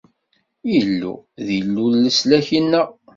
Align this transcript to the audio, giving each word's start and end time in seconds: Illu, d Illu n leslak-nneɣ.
Illu, 0.77 1.13
d 1.45 1.47
Illu 1.59 1.85
n 1.91 1.95
leslak-nneɣ. 2.03 2.87